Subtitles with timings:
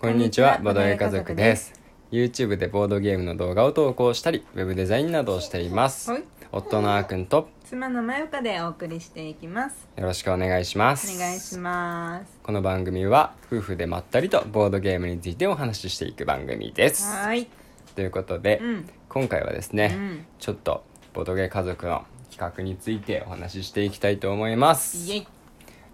[0.00, 1.74] こんにちは、ボードゲー家族です。
[2.10, 6.24] YouTube でボードゲームの動画を投稿したり、ウェブデザインなどをしていますはい。
[6.52, 11.14] 夫のあーくんと妻のまゆかでお送りしていきますよろしくお願いします。
[11.14, 17.04] お願いしますこの番組は夫婦でまったりとボードゲームについてお話ししていく番組です。
[17.14, 17.48] はーい
[17.94, 20.82] ということで、うん今回はですね、うんちょっと
[21.12, 24.96] ボードゲー家族の企画についてお話ししていきたいと思います。
[25.10, 25.26] イエイ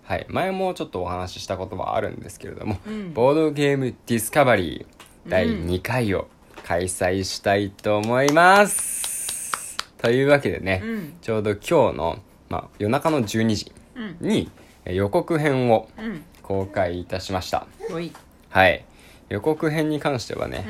[0.06, 3.12] はい、前もちょっとお話ししたことはあるんですけれども、うん。
[3.12, 6.28] ボードゲームディスカバリー第2回を
[6.64, 11.14] 開催したいと思います、というわけでね、うん。
[11.20, 14.28] ちょうど今日の、まあ、夜中の12時うん。
[14.28, 14.48] に
[14.84, 16.24] え予告編をうん。
[16.42, 17.66] 公開いたしました。
[18.50, 18.84] はい
[19.28, 20.64] 予告編に関してはね、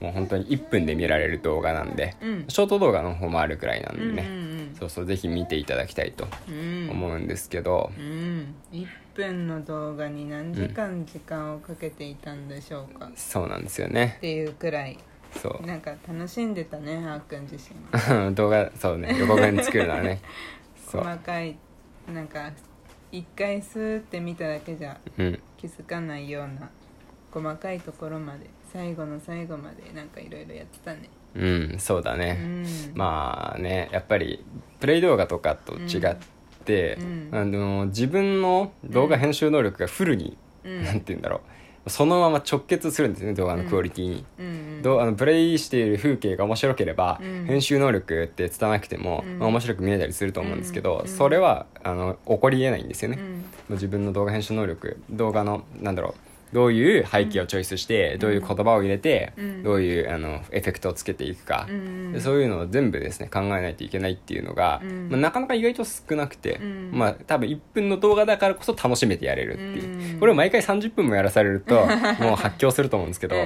[0.00, 0.06] うん。
[0.06, 2.44] もう本当に1分で見られる動画なんで、うん。
[2.48, 4.76] ショート動画の方もあるくらいなんでうんうね、ん。
[4.78, 6.88] そうそうぜひ見ていただきたいとうん。
[6.90, 8.54] 思うんですけど、うん。
[8.72, 14.18] 1分の動画に何時間時間をかけていたんでしょうか、っそうなんですよね。
[14.20, 14.98] ていうくらい。
[15.42, 15.66] そう。
[15.66, 20.20] なんか楽しんでたねあーくん自身 動画そうね予告編作るのはね。
[20.86, 21.56] 細かい
[22.14, 22.52] なんか
[23.10, 25.38] 一回スーって見ただけじゃうん。
[25.56, 26.70] 気づかないような
[27.32, 31.08] 細かいところまで最後の最後までなんかいろいろやってたね。
[31.34, 32.66] うんそうだうね、ん。
[32.94, 34.44] まあねやっぱり
[34.80, 36.16] プレイ動画とかと違っ
[36.64, 37.28] て、うん。
[37.32, 40.84] あの自分の動画編集能力がフルに、うん。
[40.84, 41.40] なんて言うんだろう。
[41.88, 44.82] そのまま直結するんですね動画のクオリティに、うん。
[44.82, 47.44] どうあのプレイしている風景が面白ければ、うん。
[47.46, 49.38] 編集能力って伝わなくても、うん。
[49.38, 51.08] まあ面白く見えたりすると思うんですけど、うん。
[51.08, 53.18] それはあの起こりえないんですよね、
[53.68, 56.25] 自分の動画編集能力動画のなんだろう
[56.56, 59.62] どういう背景をチョイスして、どういう言葉を入れて、うん。
[59.62, 61.68] どういうあのエフェクトをつけていくか、
[62.14, 65.10] うそういうのを全部ですね考えないといけないっていうのが、うん。
[65.10, 66.90] まあ、なかなか意外と少なくて、うん。
[66.94, 70.18] まあ多分1分の動画だからこそ楽しめてやれるっていう、うん。
[70.18, 71.74] これを毎回30分もやらされると
[72.24, 73.36] もう発狂すると思うんですけど、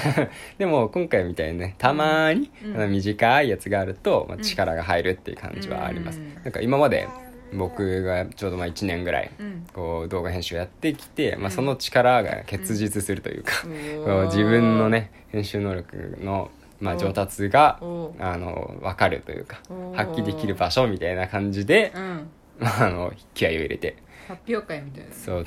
[0.56, 2.74] でも今回みたいにねたまに、うん。
[2.74, 6.34] あの短いやつがあると、まあ、力が入るっていう感じはあります、うん。
[6.42, 7.06] なんか今まで
[7.52, 9.66] 僕がちょうどまあ1年ぐらいうん。
[9.72, 17.78] こう動画編集やってきて、まあ、その力が結実するというか、うんこう自分のね編集能力の、まあ、上達が
[18.18, 19.60] あの分かるというか
[19.94, 22.28] 発揮できる場所みたいな感じで、うん。
[22.58, 23.96] まあ、あの気合を入れて。
[24.28, 25.12] 発表会みたいな。
[25.12, 25.46] そう。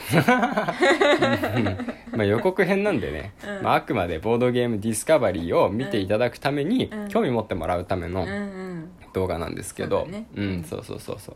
[2.16, 3.64] まあ予告編なんでね、うん。
[3.64, 7.08] まあ、あくまでボードゲームディスカバリーを見ていただくために、うん。
[7.10, 8.26] 興味持ってもらうための
[9.14, 10.64] 動画なんですけど、うん。
[10.64, 11.36] そうそうそうそう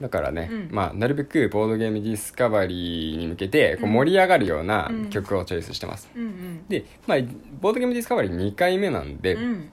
[0.00, 0.68] だからね、うん。
[0.70, 5.10] まあ、なるべくボードゲームディスカバリーに向けてこう盛り上がるようなうん。
[5.10, 6.66] 曲をチョイスしてます、うんうん。
[6.68, 7.18] で、まあ、
[7.60, 9.72] ボードゲームディスカバリー2回目なんで、うん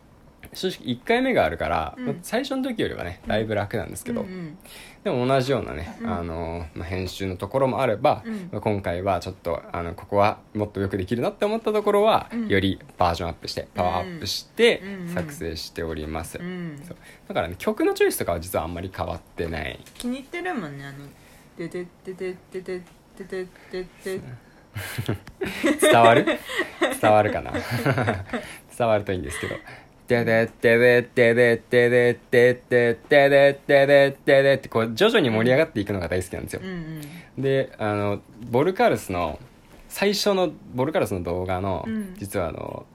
[0.53, 2.05] 正直1回目があるから、うん。
[2.05, 4.57] まあ最初の時よりはねだいぶ楽なんですけど、うんうん。
[5.03, 6.13] でも同じようなね、うん。
[6.13, 8.49] あのまあ、編集のところもあれば、うん。
[8.51, 12.47] まあ今回はちょっとあのここはもっとよくできるなって思ったところは、うん。
[12.47, 16.39] よりバージョンアップしてパワーアップしてうん作成しております、
[17.27, 19.79] だからね曲のチョイスとかは実はあんまり変わってない。
[19.95, 21.07] 気に入ってるもんねあの
[21.57, 22.81] 「てててててて
[23.17, 24.21] てててて
[25.81, 26.25] 伝わる？
[26.99, 27.51] 伝わるかな？
[28.75, 29.55] 伝わるといいんですけど
[30.07, 36.61] 「てでてでてでてでてでてでてでてで」ってこう徐々に盛り上がっていくのが大好きなんですよ
[37.37, 38.19] であの
[38.49, 39.39] ボルカルスの
[39.89, 41.87] 最初のボルカルスの動画の、
[42.17, 42.87] 実はあの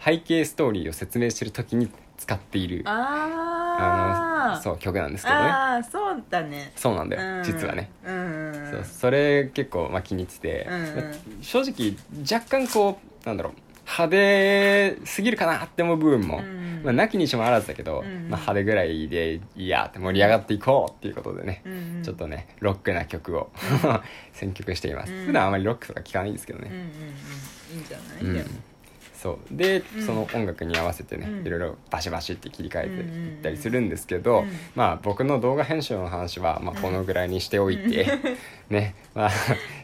[0.00, 13.54] 背景ストーリーを説明してる時に使っているああのそう曲なんですけどねああそうだねそうなんだよ、うん実はね、うんそうそれ結構、まあ、気に入ってて、うん正直若干こうなんだろう
[13.86, 16.82] 派手すぎるかなって思う部分も、うん。
[16.84, 18.06] まあ、なきにしもあらずだけど、うん。
[18.06, 22.02] うんまあ、派手ぐらいでいいやって盛り上がっていこうっていうことでね、うんうん。
[22.02, 23.50] ちょっとねロックな曲を
[24.32, 25.26] 選曲しています、うん。
[25.26, 26.88] 普段あまりロックとか聴かないんですけどね、うんうんうん。
[26.90, 28.60] いいんじゃない、うん。
[29.14, 29.38] そう。
[29.50, 30.06] で、うん。
[30.06, 31.46] その音楽に合わせてね、うん。
[31.46, 34.48] いろいろバシバシって切り替えていったりするんですけど、うん。
[34.74, 38.06] まあ僕の動画編集の話は、まあ、このぐらいにしておいて、
[38.68, 38.94] ね。
[39.14, 39.30] まあ、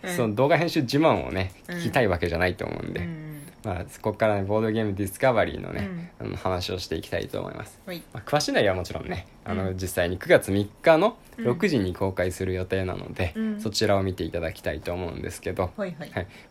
[0.02, 0.16] うん。
[0.16, 1.76] その動画編集自慢をねうん。
[1.76, 3.29] 聞きたいわけじゃないと思うんで、うん
[3.62, 7.78] まあ、そこからねボードゲームディスカバリーのね、あの話をしていきたいと思います。
[7.84, 8.02] ほい。
[8.12, 9.76] まあ、詳しい内容はもちろんねあの、うん。
[9.76, 11.46] 実際に9月3日のうん。
[11.50, 13.60] 6時に公開する予定なので、うん。
[13.60, 15.96] そちらを見ていただきたいと思うんですけど、はい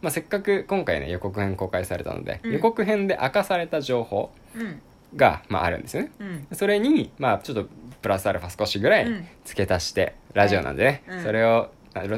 [0.01, 2.53] まあ、せっかく今回ね予告編公開されたので、うん。
[2.53, 4.81] 予告編で明かされた情報うん。
[5.15, 6.11] が、まあ、あるんですよね。
[6.19, 6.47] うん。
[6.53, 7.67] それに、まあ、ちょっと
[8.01, 9.27] プラスアルファ少しぐらいうん。
[9.43, 11.23] 付け足して、ラジオなんでね、うん。
[11.23, 11.69] それをあ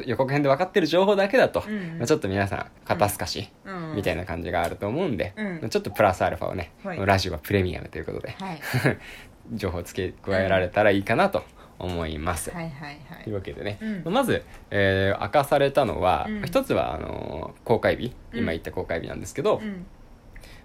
[0.05, 5.45] 予告編で分かってる情報だけだと、うんまあ、ちょっと皆さん肩透かし、うんみたいな感じがあると思うんで、うん。
[5.61, 7.05] まあちょっとプラスアルファをね、はい。
[7.05, 8.59] ラジオはプレミアムということではい。
[9.53, 11.43] 情報付け加えられたらいいかなと
[11.79, 13.23] 思います、はいはいはい。
[13.23, 14.13] というわけでね、うん。
[14.13, 16.41] まず、えー明かされたのは、うん。
[16.43, 18.39] 一つはあのー公開日うん。
[18.39, 19.85] 今言った公開日なんですけど、うん。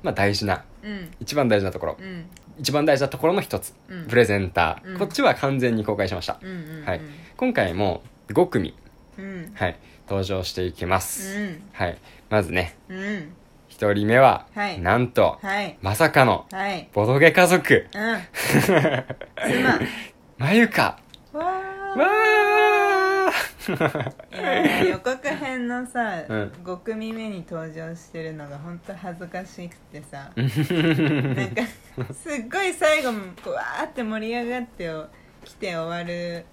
[0.03, 1.11] まあ、大事なうん。
[1.21, 2.27] 一番大事なところ、うん。
[2.59, 4.07] 一番大事なところの一つ、うん。
[4.07, 4.99] プレゼンター、うん。
[4.99, 6.85] こっちは完全に公開しました、うんうんうん。
[6.85, 7.01] はい。
[7.37, 8.75] 今回も5組、
[9.19, 9.53] うん。
[9.55, 9.77] はい、
[10.09, 11.63] 登場していきます、うん。
[11.73, 11.99] はい、
[12.31, 12.77] まずね。
[12.89, 13.33] うん。
[13.69, 14.81] 一人目は、はい。
[14.81, 15.77] なんと、はい。
[15.83, 16.89] まさかのはい。
[16.95, 17.87] ボドゲ家族。
[17.95, 18.19] うん。
[18.33, 19.05] 妻。
[20.39, 20.99] まゆか。
[21.33, 22.37] わわー。
[23.69, 26.53] いやいや予告編のさ、うん。
[26.65, 30.31] 5組目に登場してるのが本当恥ずかしくてさ。
[30.37, 31.63] ーなんか
[32.15, 33.21] すっごい最後も
[33.53, 35.07] わーって盛り上がってお
[35.45, 36.47] 来て終わる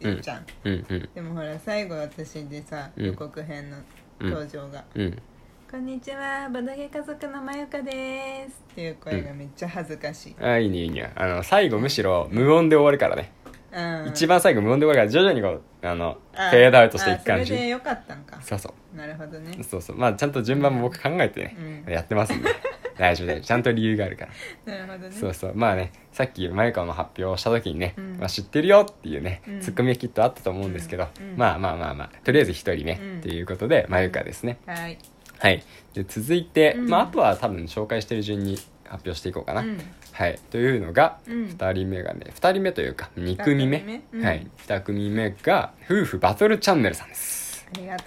[0.00, 1.08] じゃん、うんうん。
[1.14, 3.06] でもほら最後私でさうん。
[3.06, 3.76] 予告編の
[4.20, 4.84] 登場が。
[4.94, 5.22] うん
[5.70, 11.12] 「こんにちはボドゲ家族のまゆかです」っていう声がめっちゃ恥ずかしい、あいいねいいね。
[11.14, 13.32] あの最後むしろ無音で終わるからね、
[13.70, 18.40] うん、一番最後無音で終わるから徐々にこうあのあフェードアウトしていく感あそれでじよかったんか。
[18.40, 19.56] そうそなるほどね。
[19.60, 19.96] うそうそう。
[19.96, 21.92] まあちゃんと順番も僕考えてね、うん。
[21.92, 22.48] やってますんで
[22.98, 24.26] 大丈夫大丈夫ちゃんと理由があるか
[24.66, 24.74] ら。
[24.74, 25.14] なるほどね。
[25.14, 25.52] そうそう。
[25.54, 28.16] まあねさっきマユカの発表をした時にね、うん。
[28.18, 29.60] まあ、知ってるよっていうね、うん。
[29.60, 31.30] ツッコミがきっとあったと思うんですけど、うん。
[31.30, 31.36] うん。
[31.36, 32.10] まあまあまあまあ。
[32.24, 33.18] とりあえず一人ね、うん。
[33.20, 34.98] っていうことでマユカですね、はい。
[35.38, 35.62] はい。
[35.94, 36.88] で続いて、うん。
[36.88, 39.78] まあ、あとは多分紹介してる順に発表していこうかな、うん。
[40.12, 40.38] はい。
[40.50, 41.44] というのが、うん。
[41.46, 43.78] 2人目がね2人目というか2組目。
[43.78, 44.18] 二組目？
[44.18, 44.24] うん。
[44.24, 44.46] はい。
[44.66, 47.46] 2組目が夫婦バトルチャンネルさんです。
[47.70, 47.98] ありが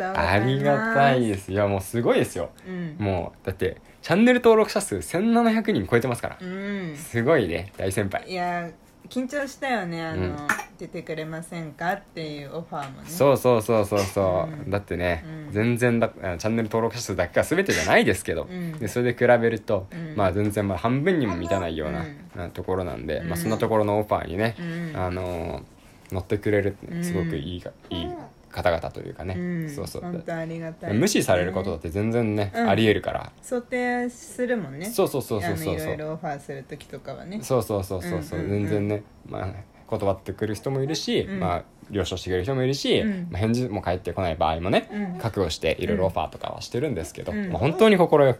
[0.93, 2.49] たいですいやもうすごいですよ。
[2.67, 2.95] うん。
[2.97, 6.95] もうだってチャンネル登録者数1700人超えてますから、うん。
[6.95, 8.29] すごいね大先輩。
[8.29, 8.69] いや
[9.09, 10.37] 緊張したよねあの、うん。
[10.79, 13.07] 出てくれませんかっていうオファーもね。
[13.07, 14.69] そうそうそうそうそう、うん。
[14.69, 15.51] だってね、うん。
[15.51, 18.73] 全然だあチャンネル登録者数だけが全てじゃないですけど、うん。
[18.79, 20.15] でそれで比べると、うん。
[20.15, 22.05] まあ全然まあ半分にも満たないような、
[22.35, 22.41] うん。
[22.41, 23.27] あところなんで、うん。
[23.27, 24.99] まあ、そんなところのオファーにね、うん。
[24.99, 25.63] あのー
[26.11, 28.09] 乗ってくれるってねすごくいいが、いい
[28.51, 29.69] 方々というかね、うん。
[29.69, 30.01] そうそう。
[30.01, 32.69] 本当ありがたい無視されることだって全然ね、うん。
[32.69, 34.85] ありえるから、想定するもんね。
[34.85, 35.73] そうそうそうそうそう。
[35.75, 37.39] いろいろオファーする時とかはね。
[37.41, 39.47] そうそうそうそうそう,、全然ね、まあ、
[39.87, 41.39] 断ってくる人もいるし、うん。
[41.39, 43.27] まあ、了承してくれる人もいるし、うん。
[43.31, 45.19] まあ、返事も返ってこない場合もね、うん。
[45.19, 47.49] 覚悟していろいろオファーとかはしてるんですけど、うん。
[47.49, 48.25] まあ、本当に快く、うん。
[48.25, 48.35] うん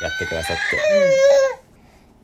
[0.00, 1.57] やってくださって。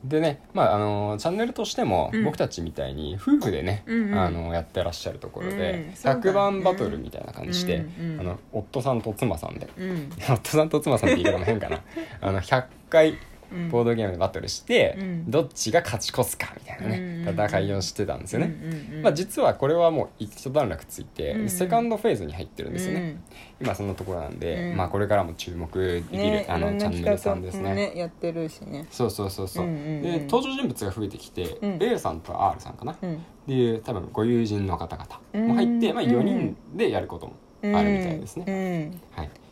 [0.07, 2.23] でね、まああのチャンネルとしても、うん。
[2.23, 4.19] 僕たちみたいに夫婦でね、うんうん。
[4.19, 6.21] あのやってらっしゃるところで、うんそうだね。
[6.21, 8.19] 100番バトルみたいな感じで、うんうん。
[8.21, 10.11] あの夫さんと妻さんで、うん。
[10.29, 11.81] 夫さんと妻さんって言い方も変かな。
[12.21, 13.17] あの100回
[13.51, 13.69] うん。
[13.69, 15.31] ボードゲームでバトルして、うん。
[15.31, 17.45] どっちが勝ち越すかみたいなね、うんうんうん。
[17.45, 21.41] 戦いをしてたんですよね、うんうんうんまあ、実はこれはもう一段落ついて、うん。
[21.41, 23.17] うんセカンドフェーズに入ってるんですよね、
[23.61, 23.65] うん。
[23.65, 24.77] 今そんなところなんで、うん。
[24.77, 27.63] まあ、これからも注目できる、あねいろんなのチャンネルさんですね。
[27.63, 28.87] 企画もやってるしね。
[28.91, 30.01] そうそうそうそう,、うんうんうん。
[30.01, 31.77] で登場人物が増えてきて、うん。
[31.81, 33.23] A さんと R さんかな、っうん。
[33.47, 37.33] ていう多分ご友人の方々も入って、うんまあ、4人でやることも
[37.63, 39.27] あるみたいですね、はい。
[39.27, 39.44] うん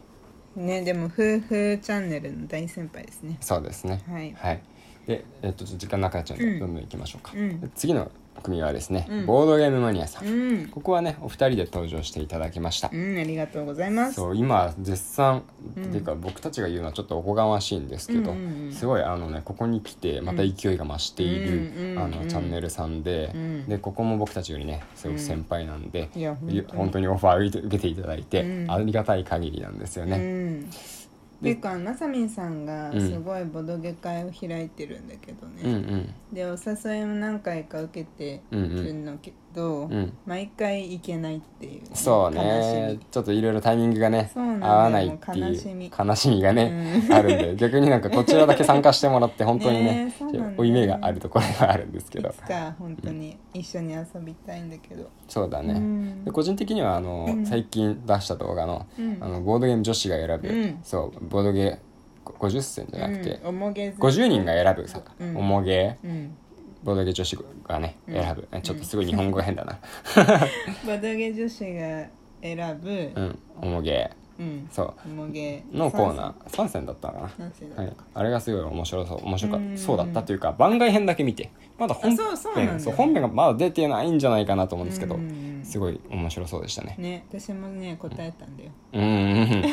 [0.55, 3.38] ねでも夫婦チャンネルの大先輩ですね。
[3.41, 4.01] そうですね。
[4.07, 4.61] はい。
[5.07, 6.59] で、えっと時間なくなっちゃうんで、うん。
[6.59, 7.59] どんどんいきましょうか、うん。
[7.59, 8.11] で次の
[8.43, 9.25] 組はですね、うん。
[9.25, 10.67] ボードゲームマニアさん、うん。
[10.67, 14.15] ここはねお二人で登場していただきました、うんありがとうございます。
[14.15, 15.43] そう今絶賛、
[15.77, 15.85] うん。
[15.85, 18.71] っていうか僕たちが言うのはちょっとおこがましいんですけど、うんうんうん。
[18.73, 23.65] すごいあのねここに来てまた勢いが増している、あうんのチャンネルさんで、うん。
[23.69, 26.09] でここも僕たちよりねすごく先輩なんで、
[26.75, 27.07] 本当に。
[27.07, 28.71] オファー受けていただいて、うん。
[28.71, 30.63] ありがたい限りなんですようね、
[31.43, 33.01] んていうかまさみんさんがうん。
[33.01, 36.15] すごいボドゲ会を開いてるんだけどね、うんうん。
[36.33, 40.13] でお誘いも何回か受けてるんだけど、うん。
[40.25, 45.45] 毎回行けないっていうね、そう悲ねちょっといろいろタイミングがね合わないっていう
[45.98, 46.41] 悲しみ。
[46.41, 47.13] がね、うん。
[47.13, 50.13] あるんで逆になんかこちらだけ参加してもらって本当にね
[50.57, 56.25] 負い目があるところがあるんですけいどつか本当に一緒に遊びたいんだけど、そうだね、うん。
[56.25, 57.45] で個人的にはあの、うん。
[57.45, 59.17] 最近出した動画の,、うん。
[59.22, 60.79] あのボードゲーム女子が選ぶ、うん。
[60.83, 61.77] そうボードゲー
[62.25, 64.00] 50選じゃなくて、うん、おもげず。
[64.00, 65.38] 50人が選ぶさ、うん。
[65.38, 65.98] おもげ。
[66.03, 66.36] うん
[66.83, 67.37] ボードゲー女子
[67.67, 68.13] がねうん。
[68.13, 69.79] 選ぶ、ちょっとすごい日本語が変だな。
[70.85, 72.05] ボドゲ女子が
[72.41, 74.11] 選ぶうんおもげ。
[74.39, 75.63] うんそおもげ。
[75.71, 76.49] うのコーナー。
[76.49, 77.83] 3選だったかな。
[77.83, 79.25] はい、あれがすごい面白そう。
[79.25, 79.77] 面白かうん。
[79.77, 81.51] そうだったというか番外編だけ見て。
[81.77, 82.71] まだ本あそうそうなんだ。
[82.71, 85.61] 編そう本編がまだ出てないんじゃないかなと思うんですけどうん。
[85.63, 86.95] すごい面白そうでしたね。
[86.97, 88.71] ね私もね答えたんだよ。
[88.93, 89.01] うん。
[89.01, 89.11] うんう
[89.45, 89.63] ん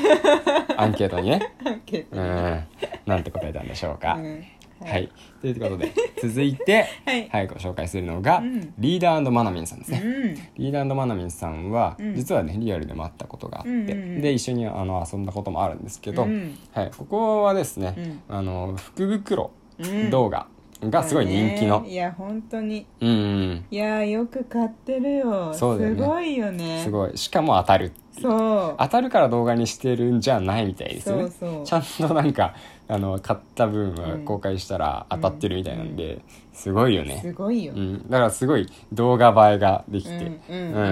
[0.77, 1.31] アンケートに。
[1.31, 1.53] ね
[1.85, 2.65] けどうん。
[3.07, 4.45] なんて答えたんでしょうか、うん
[4.85, 5.11] はい、
[5.41, 6.87] ということで 続いて、
[7.31, 7.47] はい。
[7.47, 8.75] ご紹介するのが、うん。
[8.79, 10.35] リーダーマナミンさんですね、うん。
[10.57, 12.15] リーダーマナミンさんは、うん。
[12.15, 14.21] 実はねリアルでも会ったことがあって、うんうんうん。
[14.21, 16.57] で一緒にあの遊んだこともあるんですけど、うん。
[16.73, 20.11] はい、ここはですね、あの福袋うん。
[20.11, 20.47] 動画
[20.83, 21.85] がすごい人気の。
[21.87, 22.87] いや本当に。
[23.01, 25.53] うんうんいやよく買ってるよ。
[25.53, 25.97] そうだよね。
[25.97, 26.81] すごいよね。
[26.85, 27.17] すごい。
[27.17, 28.77] しかも当たるそう。
[28.79, 31.23] 当たるから動画にしてるんじゃないみたいですよね。
[31.31, 31.67] そうそう。
[31.67, 32.55] ちゃんとなんか
[32.89, 34.25] あの買った分はうん。
[34.25, 37.21] 公開したら当たってるみたいなんで、すごいよね。
[37.23, 40.87] すごいよ、うん、だからすごい動画映えができて、うんうんうんうんう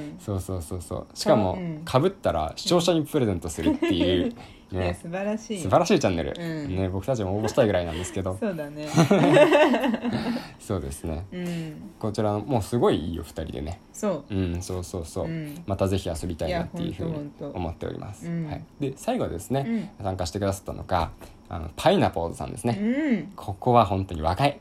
[0.00, 1.16] んそうそうそうそう。
[1.16, 1.82] しかもうん。
[1.84, 4.32] かぶったら視聴者にプレゼントするっていう、
[4.74, 4.98] ね。
[5.00, 5.58] 素晴らしい。
[5.58, 6.76] 素晴らしいチャンネル、うん。
[6.76, 8.36] ね、僕たちも応募したいぐらいなんですけど。
[8.40, 8.86] そうだね。
[10.60, 11.26] そうですね。
[11.32, 11.74] うん。
[11.98, 13.80] こちらもうすごいいいよ2人でね。
[13.92, 14.34] そう。
[14.34, 15.62] うんそうそうそう、うん。
[15.66, 18.46] またぜひ遊びたいなっていうふうに思っております、うん。
[18.46, 21.10] はい、で最後ですね、参加してくださったのが
[21.48, 23.32] あのパイナポーズさんですね、うん。
[23.36, 24.58] ここは本当に若い。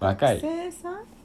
[0.00, 0.40] 若い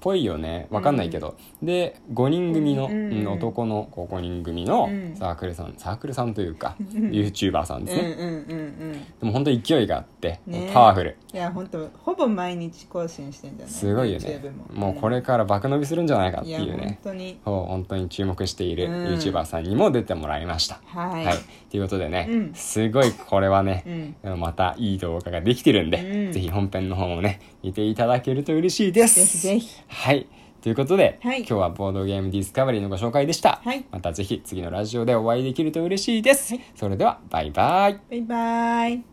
[0.04, 0.68] ぽいよね。
[0.70, 3.28] わかんないけど、で5人組の、うんうん。
[3.28, 5.16] 男のこう5人組のうん。
[5.16, 8.92] サークルさん、サークルさんというか YouTuber さんですね、うんうんうんうん。
[8.94, 10.70] でも本当に勢いがあって、ね。
[10.74, 11.18] パワフル。
[11.34, 14.42] いや本当ほぼ毎日更新してんだよねすごいよね。
[14.74, 14.92] も。
[14.92, 17.00] うこれから爆伸びするんじゃないかっていうね。
[17.02, 17.40] 当に。
[17.46, 19.06] 本当に注目しているうん。
[19.16, 21.38] YouTuber さんにも出てもらいました、はい、はい、
[21.72, 22.52] ということでね、うん。
[22.54, 24.40] すごいこれはね、うん。
[24.40, 26.32] またいい動画ができてるんで、うん。
[26.34, 29.16] ぜひ本編の方もね見ていただけると嬉しいです。
[29.16, 30.28] ぜひぜひはい。
[30.62, 31.40] ということで、はい。
[31.40, 33.86] 今日はボードゲームディスカバリーのご紹介でした、はい。
[33.92, 38.00] またぜひ次のラジオでお会いできると嬉しいです、それではバイバイ。
[38.10, 39.13] バイバイ